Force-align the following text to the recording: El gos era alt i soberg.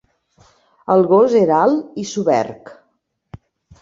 El 0.95 1.03
gos 1.11 1.35
era 1.41 1.59
alt 1.67 2.01
i 2.05 2.09
soberg. 2.15 2.77